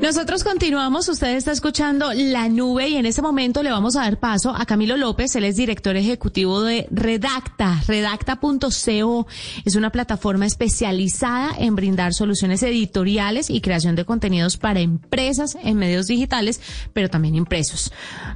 [0.00, 4.18] Nosotros continuamos, usted está escuchando La Nube y en este momento le vamos a dar
[4.18, 7.80] paso a Camilo López, él es director ejecutivo de Redacta.
[7.88, 9.26] Redacta.co
[9.64, 15.78] es una plataforma especializada en brindar soluciones editoriales y creación de contenidos para empresas en
[15.78, 16.60] medios digitales,
[16.92, 17.92] pero también impresos.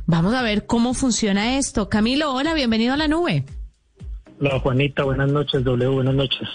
[0.07, 1.89] Vamos a ver cómo funciona esto.
[1.89, 3.45] Camilo, hola, bienvenido a La Nube.
[4.41, 6.49] Hola Juanita, buenas noches, W, buenas noches.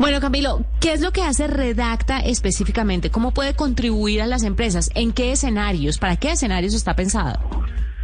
[0.00, 3.10] Bueno, Camilo, ¿qué es lo que hace Redacta específicamente?
[3.10, 4.88] ¿Cómo puede contribuir a las empresas?
[4.94, 5.98] ¿En qué escenarios?
[5.98, 7.38] ¿Para qué escenarios está pensado?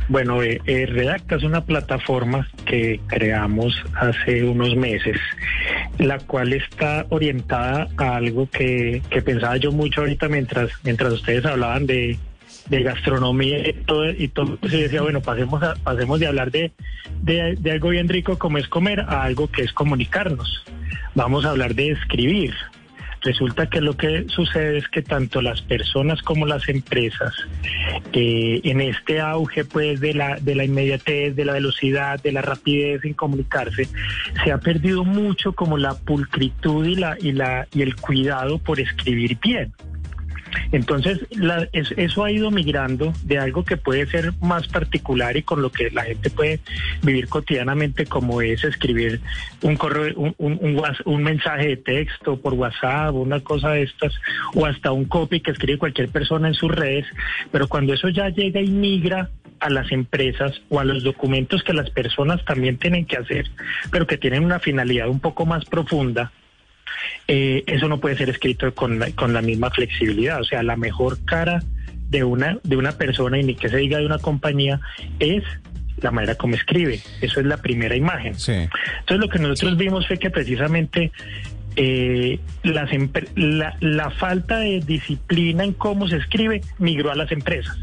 [0.08, 5.16] Bueno, eh, eh, Redacta es una plataforma que creamos hace unos meses,
[5.96, 11.46] la cual está orientada a algo que, que pensaba yo mucho ahorita mientras, mientras ustedes
[11.46, 12.18] hablaban de,
[12.68, 16.72] gastronomía y todo, y todo se decía, bueno, pasemos, a, pasemos de hablar de,
[17.22, 20.62] de algo bien rico como es comer a algo que es comunicarnos.
[21.16, 22.54] Vamos a hablar de escribir.
[23.22, 27.32] Resulta que lo que sucede es que tanto las personas como las empresas,
[28.12, 32.42] eh, en este auge pues de la, de la inmediatez, de la velocidad, de la
[32.42, 33.88] rapidez en comunicarse,
[34.44, 38.78] se ha perdido mucho como la pulcritud y, la, y, la, y el cuidado por
[38.78, 39.72] escribir bien.
[40.72, 45.42] Entonces, la, es, eso ha ido migrando de algo que puede ser más particular y
[45.42, 46.60] con lo que la gente puede
[47.02, 49.20] vivir cotidianamente, como es escribir
[49.62, 54.14] un correo, un, un, un, mensaje de texto por WhatsApp, una cosa de estas,
[54.54, 57.06] o hasta un copy que escribe cualquier persona en sus redes.
[57.50, 61.72] Pero cuando eso ya llega y migra a las empresas o a los documentos que
[61.72, 63.50] las personas también tienen que hacer,
[63.90, 66.32] pero que tienen una finalidad un poco más profunda,
[67.28, 70.40] eh, eso no puede ser escrito con la, con la misma flexibilidad.
[70.40, 71.62] O sea, la mejor cara
[72.08, 74.80] de una, de una persona y ni que se diga de una compañía
[75.18, 75.42] es
[75.98, 77.00] la manera como escribe.
[77.20, 78.34] Eso es la primera imagen.
[79.00, 81.10] Entonces lo que nosotros vimos fue que precisamente
[81.76, 82.90] eh, las
[83.34, 87.76] la, la falta de disciplina en cómo se escribe migró a las empresas.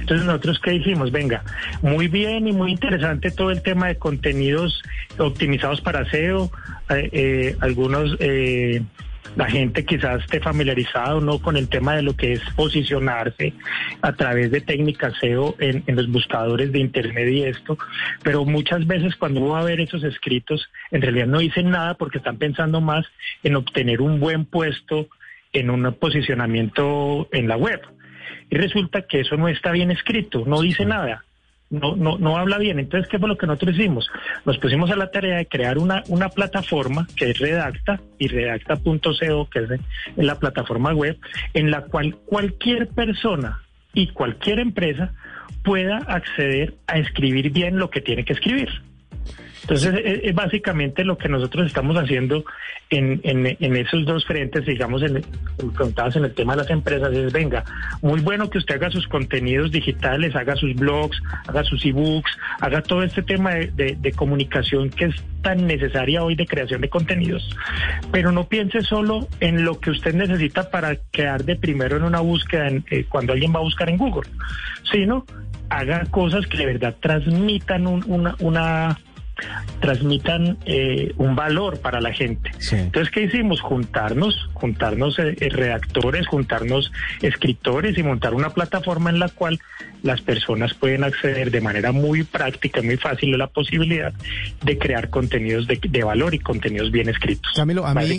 [0.00, 1.44] Entonces nosotros qué dijimos, venga,
[1.82, 4.82] muy bien y muy interesante todo el tema de contenidos
[5.18, 6.50] optimizados para SEO,
[6.90, 8.16] eh, eh, algunos...
[8.20, 8.82] Eh,
[9.36, 13.52] la gente quizás esté familiarizada o no con el tema de lo que es posicionarse
[14.02, 17.76] a través de técnicas SEO en, los buscadores de Internet y esto,
[18.22, 21.94] pero muchas veces cuando uno va a ver esos escritos, en realidad no dicen nada
[21.94, 23.06] porque están pensando más
[23.42, 25.08] en obtener un buen puesto
[25.52, 27.80] en un posicionamiento en la web
[28.50, 31.24] y resulta que eso no está bien escrito, no dice nada.
[31.70, 32.78] No, no, no habla bien.
[32.78, 34.08] Entonces, ¿qué fue lo que nosotros hicimos?
[34.44, 39.48] Nos pusimos a la tarea de crear una, una plataforma que es Redacta y redacta.co,
[39.50, 39.80] que es
[40.16, 41.18] la plataforma web,
[41.52, 43.62] en la cual cualquier persona
[43.92, 45.14] y cualquier empresa
[45.64, 48.68] pueda acceder a escribir bien lo que tiene que escribir.
[49.64, 52.44] Entonces, es, básicamente lo que nosotros estamos haciendo
[52.90, 57.64] en, en, esos dos frentes, digamos, en, en el tema de las empresas, es, venga,
[58.02, 62.30] muy bueno que usted haga sus contenidos digitales, haga sus blogs, haga sus ebooks,
[62.60, 66.90] haga todo este tema de, de, comunicación que es tan necesaria hoy de creación de
[66.90, 67.48] contenidos,
[68.12, 72.20] pero no piense solo en lo que usted necesita para quedar de primero en una
[72.20, 74.28] búsqueda eh, cuando alguien va a buscar en Google,
[74.92, 75.24] sino
[75.70, 78.98] haga cosas que de verdad transmitan una, una
[79.80, 82.50] transmitan eh, un valor para la gente.
[82.72, 83.60] Entonces, ¿qué hicimos?
[83.60, 86.90] Juntarnos, juntarnos eh, eh, redactores, juntarnos
[87.20, 89.60] escritores y montar una plataforma en la cual
[90.02, 94.12] las personas pueden acceder de manera muy práctica, muy fácil a la posibilidad
[94.62, 97.52] de crear contenidos de, valor y contenidos bien escritos.
[97.54, 98.18] Camilo, a mí,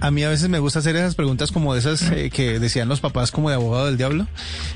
[0.00, 3.30] a mí a veces me gusta hacer esas preguntas como esas que decían los papás
[3.32, 4.26] como de abogado del diablo.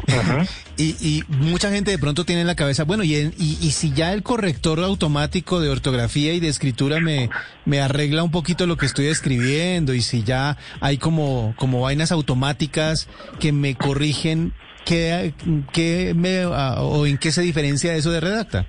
[0.78, 3.92] y, y, mucha gente de pronto tiene en la cabeza, bueno, y, y, y si
[3.92, 7.30] ya el corrector automático de ortografía y de escritura me,
[7.64, 12.12] me arregla un poquito lo que estoy escribiendo y si ya hay como, como vainas
[12.12, 13.08] automáticas
[13.38, 14.52] que me corrigen,
[14.84, 15.34] ¿qué,
[15.72, 18.66] qué me, o en qué se diferencia eso de redacta?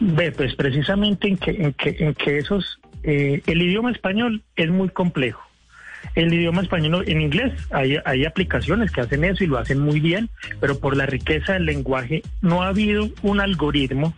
[0.00, 4.70] Ve, pues precisamente en que, en que, en que esos, eh, el idioma español es
[4.70, 5.49] muy complejo.
[6.14, 10.00] El idioma español en inglés hay, hay aplicaciones que hacen eso y lo hacen muy
[10.00, 10.28] bien,
[10.60, 14.14] pero por la riqueza del lenguaje no ha habido un algoritmo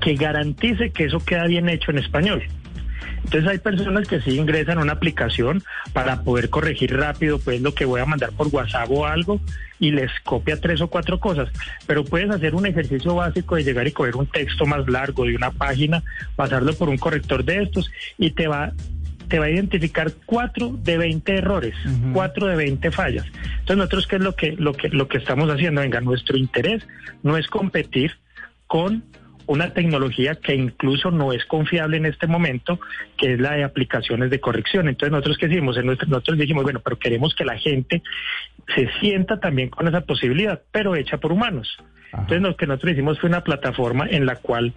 [0.00, 2.42] que garantice que eso queda bien hecho en español.
[3.24, 7.74] Entonces hay personas que sí ingresan a una aplicación para poder corregir rápido pues lo
[7.74, 9.40] que voy a mandar por WhatsApp o algo
[9.80, 11.48] y les copia tres o cuatro cosas,
[11.86, 15.34] pero puedes hacer un ejercicio básico de llegar y coger un texto más largo de
[15.34, 16.02] una página,
[16.36, 18.72] pasarlo por un corrector de estos y te va
[19.28, 21.74] te va a identificar cuatro de 20 errores,
[22.12, 23.26] cuatro de 20 fallas.
[23.26, 26.86] Entonces nosotros qué es lo que lo que lo que estamos haciendo, venga, nuestro interés
[27.22, 28.12] no es competir
[28.66, 29.04] con
[29.46, 32.80] una tecnología que incluso no es confiable en este momento,
[33.16, 34.88] que es la de aplicaciones de corrección.
[34.88, 38.02] Entonces nosotros qué hicimos, nosotros dijimos, bueno, pero queremos que la gente
[38.74, 41.76] se sienta también con esa posibilidad, pero hecha por humanos.
[42.12, 44.72] Entonces lo que nosotros hicimos fue una plataforma en la cual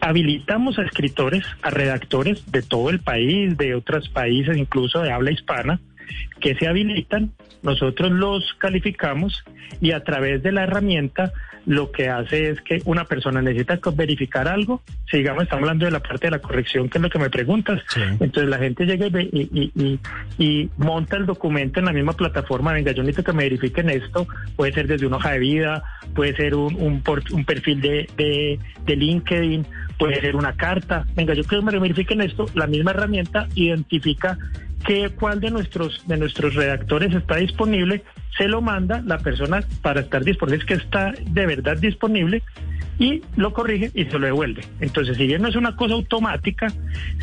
[0.00, 5.32] habilitamos a escritores, a redactores de todo el país, de otros países, incluso de habla
[5.32, 5.80] hispana,
[6.40, 7.32] que se habilitan,
[7.62, 9.44] nosotros los calificamos
[9.80, 11.32] y a través de la herramienta
[11.66, 15.92] lo que hace es que una persona necesita verificar algo, si digamos estamos hablando de
[15.92, 19.06] la parte de la corrección, que es lo que me preguntas, entonces la gente llega
[19.20, 19.98] y,
[20.38, 24.26] y, monta el documento en la misma plataforma, venga, yo necesito que me verifiquen esto,
[24.56, 25.84] puede ser desde una hoja de vida,
[26.14, 29.66] puede ser un, un, un perfil de, de, de LinkedIn,
[29.98, 34.36] puede ser una carta, venga, yo quiero que me verifiquen esto, la misma herramienta identifica
[34.84, 38.02] que cuál de nuestros de nuestros redactores está disponible,
[38.36, 42.42] se lo manda la persona para estar disponible, es que está de verdad disponible
[42.98, 44.62] y lo corrige y se lo devuelve.
[44.80, 46.68] Entonces, si bien no es una cosa automática,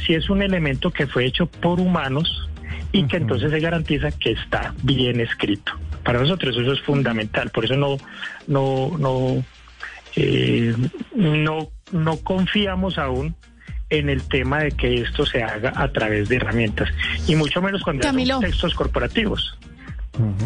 [0.06, 2.50] si es un elemento que fue hecho por humanos
[2.92, 5.74] y que entonces se garantiza que está bien escrito.
[6.04, 7.98] Para nosotros eso es fundamental, por eso no
[8.48, 9.44] no no
[10.16, 10.76] eh,
[11.16, 13.36] no no confiamos aún
[13.90, 16.90] en el tema de que esto se haga a través de herramientas
[17.28, 19.58] y mucho menos cuando son textos corporativos.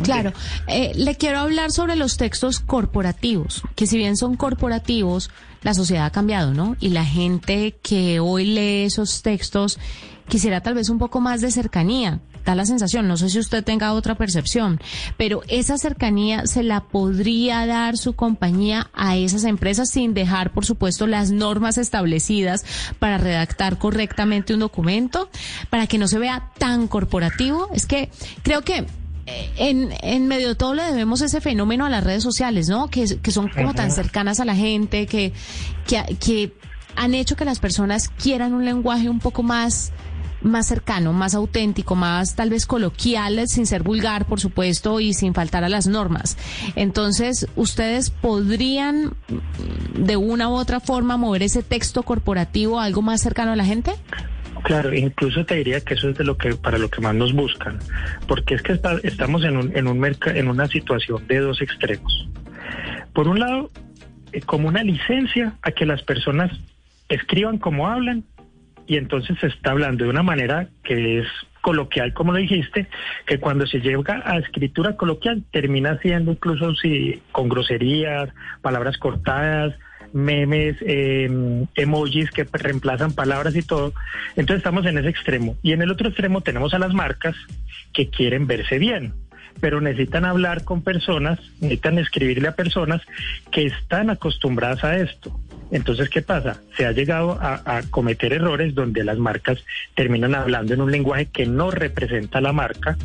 [0.03, 0.33] Claro,
[0.67, 5.31] eh, le quiero hablar sobre los textos corporativos, que si bien son corporativos,
[5.63, 6.75] la sociedad ha cambiado, ¿no?
[6.79, 9.79] Y la gente que hoy lee esos textos
[10.27, 13.63] quisiera tal vez un poco más de cercanía, da la sensación, no sé si usted
[13.63, 14.79] tenga otra percepción,
[15.17, 20.65] pero esa cercanía se la podría dar su compañía a esas empresas sin dejar, por
[20.65, 22.65] supuesto, las normas establecidas
[22.99, 25.29] para redactar correctamente un documento,
[25.69, 27.69] para que no se vea tan corporativo.
[27.73, 28.09] Es que
[28.43, 28.85] creo que
[29.25, 32.89] eh, en, en medio de todo le debemos ese fenómeno a las redes sociales, ¿no?
[32.89, 35.33] Que, que son como tan cercanas a la gente, que,
[35.87, 36.53] que, que
[36.95, 39.91] han hecho que las personas quieran un lenguaje un poco más
[40.43, 45.33] más cercano, más auténtico, más tal vez coloquial, sin ser vulgar, por supuesto, y sin
[45.33, 46.37] faltar a las normas.
[46.75, 53.01] Entonces, ¿ustedes podrían mm, de una u otra forma mover ese texto corporativo a algo
[53.01, 53.93] más cercano a la gente?
[54.63, 57.33] Claro, incluso te diría que eso es de lo que para lo que más nos
[57.33, 57.79] buscan,
[58.27, 62.29] porque es que estamos en un en un en una situación de dos extremos.
[63.13, 63.71] Por un lado,
[64.31, 66.51] eh, como una licencia a que las personas
[67.09, 68.23] escriban como hablan
[68.87, 71.27] y entonces se está hablando de una manera que es
[71.61, 72.87] coloquial, como lo dijiste,
[73.25, 78.29] que cuando se llega a escritura coloquial termina siendo incluso si con groserías,
[78.61, 79.73] palabras cortadas,
[80.11, 83.93] memes, em, emojis que reemplazan palabras y todo.
[84.35, 85.57] Entonces estamos en ese extremo.
[85.63, 87.35] Y en el otro extremo tenemos a las marcas
[87.93, 89.13] que quieren verse bien
[89.59, 93.01] pero necesitan hablar con personas, necesitan escribirle a personas
[93.51, 95.39] que están acostumbradas a esto.
[95.73, 96.61] Entonces, ¿qué pasa?
[96.77, 99.57] Se ha llegado a, cometer errores donde las marcas
[99.95, 102.95] terminan hablando en un lenguaje que no representa la marca,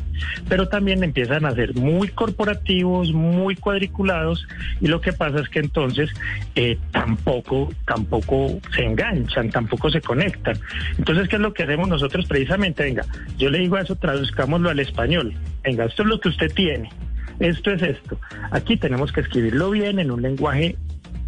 [0.51, 4.47] pero también empiezan a ser muy corporativos, muy cuadriculados,
[4.83, 6.11] y lo que pasa es que entonces
[6.57, 10.59] eh, tampoco, tampoco se enganchan, tampoco se conectan.
[10.99, 12.83] Entonces, ¿qué es lo que hacemos nosotros precisamente?
[12.83, 13.07] Venga,
[13.39, 15.35] yo le digo a eso, traduzcámoslo al español.
[15.65, 16.91] Venga, esto es lo que usted tiene.
[17.41, 18.21] Esto es esto.
[18.51, 20.77] Aquí tenemos que escribirlo bien en un lenguaje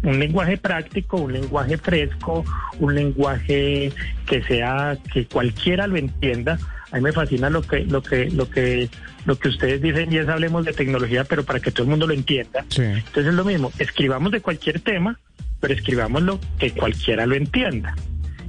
[0.03, 2.43] un lenguaje práctico, un lenguaje fresco,
[2.79, 3.91] un lenguaje
[4.25, 6.57] que sea que cualquiera lo entienda.
[6.91, 8.89] A mí me fascina lo que lo que lo que
[9.25, 12.07] lo que ustedes dicen y es hablemos de tecnología, pero para que todo el mundo
[12.07, 12.65] lo entienda.
[12.75, 15.19] Entonces es lo mismo, escribamos de cualquier tema,
[15.59, 17.95] pero escribámoslo que cualquiera lo entienda.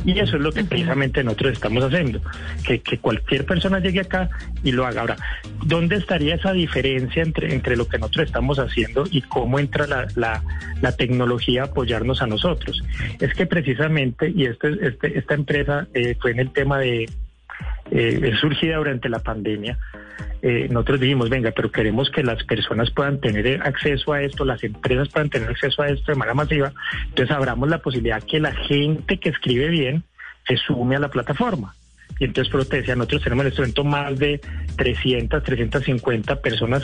[0.05, 2.21] Y eso es lo que precisamente nosotros estamos haciendo,
[2.67, 4.29] que, que cualquier persona llegue acá
[4.63, 5.03] y lo haga.
[5.03, 5.17] Ahora,
[5.65, 10.07] ¿dónde estaría esa diferencia entre, entre lo que nosotros estamos haciendo y cómo entra la,
[10.17, 10.43] la,
[10.81, 12.83] la tecnología a apoyarnos a nosotros?
[13.21, 17.09] Es que precisamente, y este, este, esta empresa eh, fue en el tema de,
[17.91, 19.79] eh, surgida durante la pandemia,
[20.43, 24.63] eh, nosotros dijimos, venga, pero queremos que las personas puedan tener acceso a esto, las
[24.65, 26.73] empresas puedan tener acceso a esto de manera masiva,
[27.09, 30.03] entonces abramos la posibilidad que la gente que escribe bien
[30.47, 31.75] se sume a la plataforma.
[32.19, 34.41] Y entonces, pero te decía, nosotros tenemos en este momento más de
[34.77, 36.83] 300, 350 personas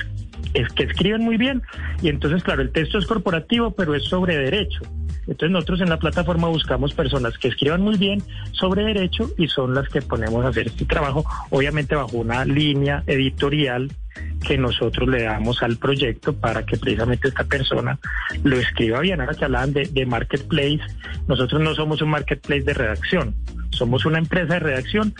[0.53, 1.63] que escriben muy bien.
[2.03, 4.81] Y entonces, claro, el texto es corporativo, pero es sobre derecho.
[5.29, 9.75] Entonces nosotros en la plataforma buscamos personas que escriban muy bien sobre derecho y son
[9.75, 13.91] las que ponemos a hacer este trabajo, obviamente bajo una línea editorial
[14.47, 17.99] que nosotros le damos al proyecto para que precisamente esta persona
[18.43, 19.21] lo escriba bien.
[19.21, 20.81] Ahora que hablaban de, de marketplace,
[21.27, 23.35] nosotros no somos un marketplace de redacción,
[23.71, 25.15] somos una empresa de redacción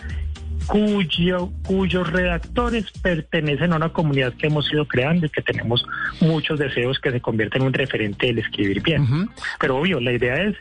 [0.69, 5.83] cuyo, cuyos redactores pertenecen a una comunidad que hemos ido creando y que tenemos
[6.21, 9.29] muchos deseos que se convierta en un referente del escribir bien.
[9.59, 10.55] Pero obvio, la idea es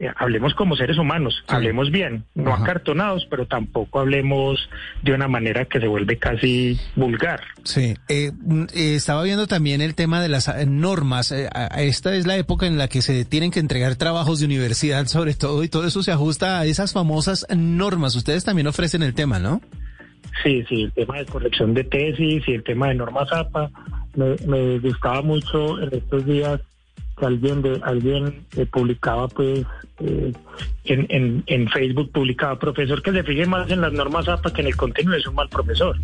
[0.00, 4.68] eh, hablemos como seres humanos, hablemos bien, no acartonados, pero tampoco hablemos
[5.02, 7.40] de una manera que se vuelve casi vulgar.
[7.62, 11.30] Sí, eh, mm, eh, estaba viendo también el tema de las normas.
[11.30, 15.34] esta es la época en la que se tienen que entregar trabajos de universidad, sobre
[15.34, 18.16] todo, y todo eso se ajusta a esas famosas normas.
[18.16, 19.60] Ustedes también ofrecen el tema, ¿no?
[20.42, 23.70] Sí, sí, el tema de corrección de tesis y el tema de normas APA.
[24.16, 26.60] Me, me gustaba mucho en estos días
[27.82, 29.64] alguien eh, publicaba pues
[30.00, 30.32] eh,
[30.84, 34.76] en, Facebook publicaba profesor que se fije más en las normas APA que en el
[34.76, 35.96] contenido es un mal profesor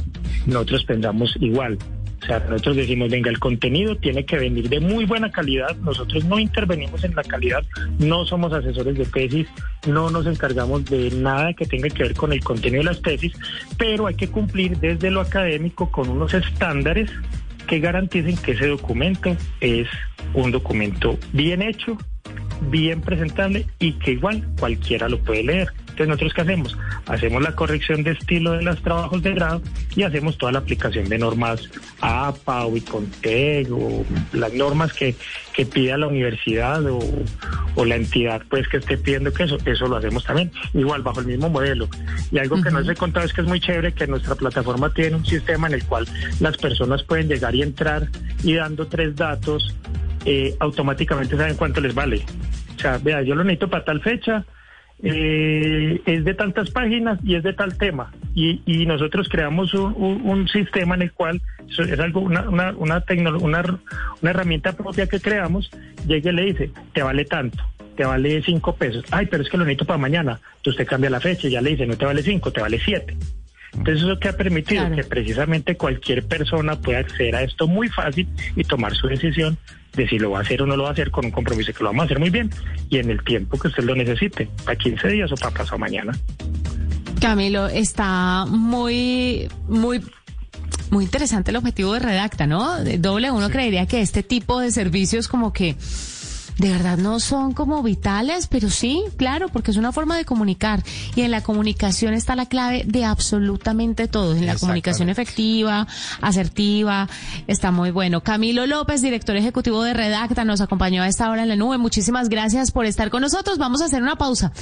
[0.47, 1.79] nosotros pensamos igual.
[2.23, 5.75] O sea nosotros decimos venga el contenido tiene que venir de muy buena calidad.
[5.77, 7.63] Nosotros no intervenimos en la calidad.
[7.99, 9.49] No somos asesores de tesis.
[9.87, 13.33] No nos encargamos de nada que tenga que ver con el contenido de las tesis.
[13.79, 17.11] Pero hay que cumplir desde lo académico con unos estándares
[17.67, 19.87] que garanticen que ese documento es
[20.35, 21.97] un documento bien hecho,
[22.71, 25.69] bien presentable y que igual cualquiera lo puede leer.
[26.01, 26.79] Entonces, ¿nosotros qué hacemos?
[27.07, 29.61] Hacemos la corrección de estilo de los trabajos de grado
[29.95, 31.69] y hacemos toda la aplicación de normas
[32.01, 35.15] APA o ICONTEC o las normas que,
[35.53, 37.01] que pida la universidad o,
[37.75, 41.21] o, la entidad pues que esté pidiendo que eso, eso lo hacemos también, igual bajo
[41.21, 41.87] el mismo modelo.
[42.31, 44.95] Y algo que no se he contado es que es muy chévere que nuestra plataforma
[44.95, 46.07] tiene un sistema en el cual
[46.39, 48.09] las personas pueden llegar y entrar
[48.43, 49.75] y dando tres datos,
[50.25, 52.25] eh, automáticamente saben cuánto les vale.
[52.77, 54.45] O sea, vea, yo lo necesito para tal fecha,
[55.03, 58.13] eh, es de tantas páginas y es de tal tema.
[58.35, 63.03] Y, y nosotros creamos un, un, sistema en el cual es algo, una, una, una,
[63.41, 63.81] una,
[64.21, 65.71] una herramienta propia que creamos,
[66.07, 67.65] llega y le dice, te vale tanto,
[67.97, 69.05] te vale cinco pesos.
[69.11, 70.41] Ay, pero es que lo necesito para mañana.
[70.59, 72.79] Entonces usted cambia la fecha y ya le dice, no te vale cinco, te vale
[72.79, 73.17] siete.
[73.73, 78.29] Entonces eso que ha permitido que precisamente cualquier persona pueda acceder a esto muy fácil
[78.57, 79.57] y tomar su decisión
[79.95, 81.73] de si lo va a hacer o no lo va a hacer con un compromiso
[81.73, 82.51] que lo vamos a hacer muy bien
[82.89, 86.17] y en el tiempo que usted lo necesite, para 15 días o para pasado mañana.
[87.21, 90.01] Camilo, está muy, muy
[90.91, 92.85] muy interesante el objetivo de Redacta, ¿no?
[92.99, 95.77] Doble, uno creería que este tipo de servicios como que
[96.61, 100.83] de verdad no son como vitales, pero sí, claro, porque es una forma de comunicar
[101.17, 105.87] y en la comunicación está la clave de absolutamente todo, en la comunicación efectiva,
[106.21, 107.09] asertiva,
[107.47, 108.21] está muy bueno.
[108.21, 111.79] Camilo López, director ejecutivo de Redacta, nos acompañó a esta hora en la nube.
[111.79, 113.57] Muchísimas gracias por estar con nosotros.
[113.57, 114.53] Vamos a hacer una pausa.